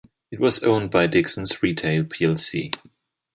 It 0.31 0.39
was 0.39 0.63
owned 0.63 0.89
by 0.89 1.05
Dixons 1.05 1.61
Retail 1.61 2.05
plc. 2.05 2.73